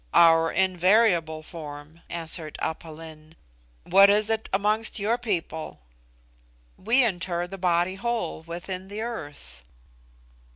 [0.15, 3.35] "Our invariable form," answered Aph Lin.
[3.83, 5.77] "What is it amongst your people?"
[6.75, 9.63] "We inter the body whole within the earth."